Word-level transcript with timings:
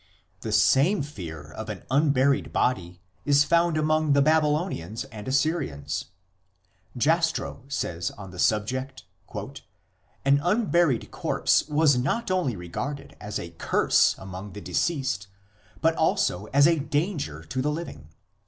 The 0.39 0.51
same 0.51 1.03
fear 1.03 1.51
of 1.51 1.69
an 1.69 1.83
unburied 1.91 2.51
body 2.51 2.99
is 3.23 3.43
found 3.43 3.77
among 3.77 4.13
the 4.13 4.21
Babylonians 4.23 5.03
and 5.03 5.27
Assyrians. 5.27 6.05
Jastrow 6.97 7.61
says 7.67 8.09
on 8.09 8.31
the 8.31 8.39
subject:" 8.39 9.03
An 10.25 10.41
unburied 10.43 11.11
corpse 11.11 11.67
was 11.67 11.99
not 11.99 12.31
only 12.31 12.55
regarded 12.55 13.15
as 13.21 13.37
a 13.37 13.51
curse 13.51 14.15
upon 14.17 14.53
the 14.53 14.61
deceased, 14.61 15.27
but 15.81 15.93
also 15.97 16.45
as 16.45 16.65
a 16.67 16.79
danger 16.79 17.43
to 17.43 17.61
the 17.61 17.69
living. 17.71 18.09